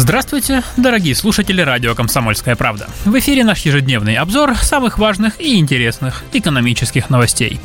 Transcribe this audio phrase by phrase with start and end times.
[0.00, 2.88] Здравствуйте, дорогие слушатели радио «Комсомольская правда».
[3.04, 7.60] В эфире наш ежедневный обзор самых важных и интересных экономических новостей.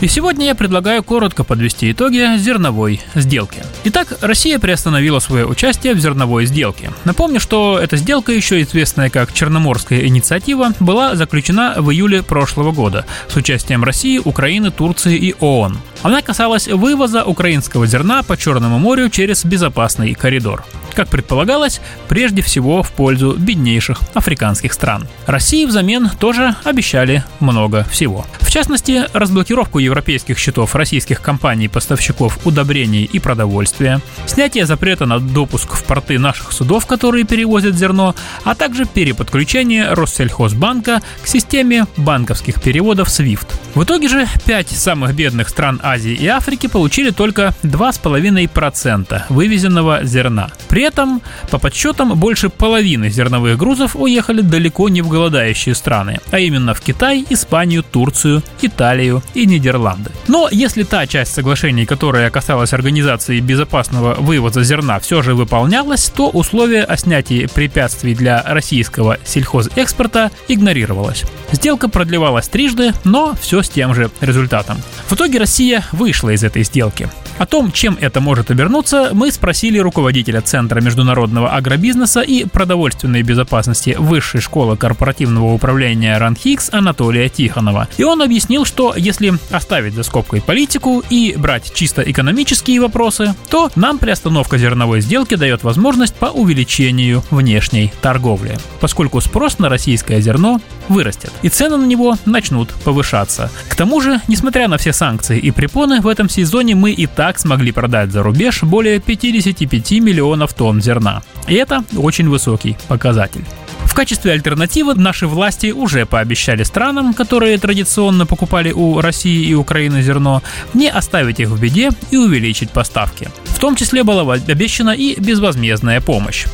[0.00, 3.62] И сегодня я предлагаю коротко подвести итоги зерновой сделки.
[3.84, 6.90] Итак, Россия приостановила свое участие в зерновой сделке.
[7.04, 13.06] Напомню, что эта сделка, еще известная как Черноморская инициатива, была заключена в июле прошлого года
[13.28, 15.78] с участием России, Украины, Турции и ООН.
[16.02, 20.64] Она касалась вывоза украинского зерна по Черному морю через безопасный коридор.
[20.96, 25.06] Как предполагалось, прежде всего в пользу беднейших африканских стран.
[25.26, 28.24] России взамен тоже обещали много всего.
[28.40, 35.84] В частности, разблокировку европейских счетов российских компаний-поставщиков удобрений и продовольствия, снятие запрета на допуск в
[35.84, 43.46] порты наших судов, которые перевозят зерно, а также переподключение Россельхозбанка к системе банковских переводов SWIFT.
[43.74, 50.48] В итоге же пять самых бедных стран Азии и Африки получили только 2,5% вывезенного зерна.
[50.68, 51.20] При этом,
[51.50, 56.80] по подсчетам, больше половины зерновых грузов уехали далеко не в голодающие страны, а именно в
[56.80, 60.10] Китай, Испанию, Турцию, Италию и Нидерланды.
[60.28, 66.30] Но если та часть соглашений, которая касалась организации безопасного вывоза зерна, все же выполнялась, то
[66.30, 71.24] условие о снятии препятствий для российского сельхозэкспорта игнорировалось.
[71.52, 74.78] Сделка продлевалась трижды, но все с тем же результатом.
[75.08, 77.08] В итоге Россия вышла из этой сделки.
[77.38, 83.94] О том, чем это может обернуться, мы спросили руководителя Центра международного агробизнеса и продовольственной безопасности
[83.98, 87.88] Высшей школы корпоративного управления РАНХИКС Анатолия Тихонова.
[87.98, 93.70] И он объяснил, что если оставить за скобкой политику и брать чисто экономические вопросы, то
[93.76, 100.60] нам приостановка зерновой сделки дает возможность по увеличению внешней торговли, поскольку спрос на российское зерно
[100.88, 103.50] вырастет, и цены на него начнут повышаться.
[103.68, 107.25] К тому же, несмотря на все санкции и препоны, в этом сезоне мы и так
[107.34, 111.22] смогли продать за рубеж более 55 миллионов тонн зерна.
[111.48, 113.44] И это очень высокий показатель.
[113.84, 120.02] В качестве альтернативы наши власти уже пообещали странам, которые традиционно покупали у России и Украины
[120.02, 120.42] зерно,
[120.74, 123.28] не оставить их в беде и увеличить поставки.
[123.56, 126.44] В том числе была обещана и безвозмездная помощь.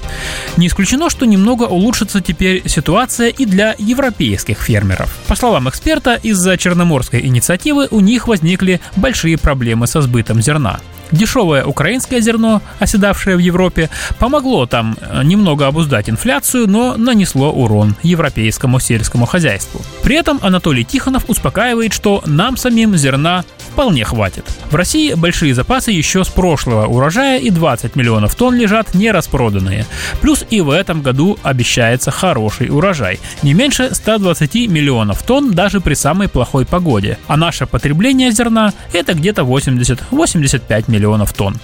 [0.56, 5.12] Не исключено, что немного улучшится теперь ситуация и для европейских фермеров.
[5.26, 10.78] По словам эксперта, из-за Черноморской инициативы у них возникли большие проблемы со сбытом зерна.
[11.10, 17.96] Дешевое украинское зерно, оседавшее в Европе, помогло там э, немного обуздать инфляцию, но нанесло урон
[18.02, 19.82] европейскому сельскому хозяйству.
[20.02, 24.44] При этом Анатолий Тихонов успокаивает, что нам самим зерна вполне хватит.
[24.70, 29.86] В России большие запасы еще с прошлого урожая и 20 миллионов тонн лежат не распроданные.
[30.20, 33.18] Плюс и в этом году обещается хороший урожай.
[33.42, 37.18] Не меньше 120 миллионов тонн даже при самой плохой погоде.
[37.26, 41.56] А наше потребление зерна это где-то 80-85 миллионов тонн.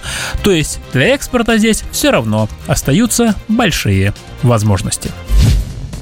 [0.43, 5.11] То есть для экспорта здесь все равно остаются большие возможности.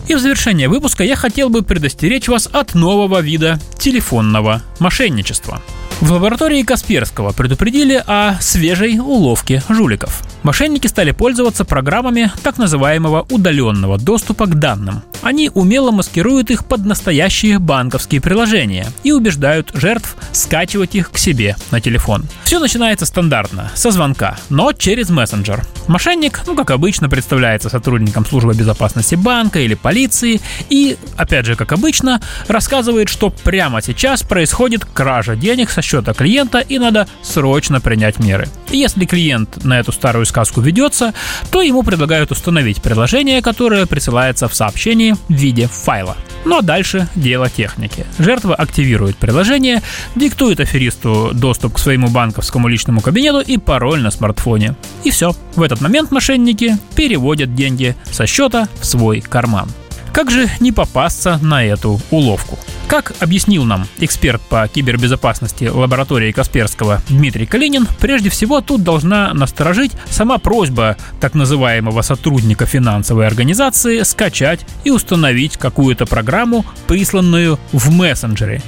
[0.07, 5.61] И в завершение выпуска я хотел бы предостеречь вас от нового вида телефонного мошенничества.
[5.99, 10.21] В лаборатории Касперского предупредили о свежей уловке жуликов.
[10.43, 15.01] Мошенники стали пользоваться программами так называемого удаленного доступа к данным.
[15.23, 21.55] Они умело маскируют их под настоящие банковские приложения и убеждают жертв скачивать их к себе
[21.71, 22.25] на телефон.
[22.43, 25.65] Все начинается стандартно, со звонка, но через мессенджер.
[25.87, 31.71] Мошенник, ну как обычно, представляется сотрудником службы безопасности банка или полиции и, опять же, как
[31.71, 38.19] обычно, рассказывает, что прямо сейчас происходит кража денег со счета клиента и надо срочно принять
[38.19, 38.47] меры.
[38.69, 41.13] Если клиент на эту старую сказку ведется,
[41.49, 46.17] то ему предлагают установить приложение, которое присылается в сообщении в виде файла.
[46.45, 48.05] Ну а дальше дело техники.
[48.19, 49.81] Жертва активирует приложение,
[50.15, 54.75] диктует аферисту доступ к своему банковскому личному кабинету и пароль на смартфоне.
[55.03, 55.33] И все.
[55.55, 59.69] В этот момент мошенники переводят деньги со счета в свой карман.
[60.17, 62.57] Как же не попасться на эту уловку?
[62.87, 69.91] Как объяснил нам эксперт по кибербезопасности лаборатории Касперского Дмитрий Калинин, прежде всего тут должна насторожить
[70.09, 78.63] сама просьба так называемого сотрудника финансовой организации скачать и установить какую-то программу, присланную в мессенджере.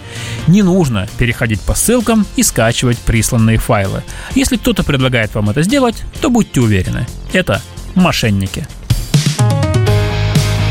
[0.45, 4.03] Не нужно переходить по ссылкам и скачивать присланные файлы.
[4.35, 7.59] Если кто-то предлагает вам это сделать, то будьте уверены, это
[7.95, 8.67] мошенники.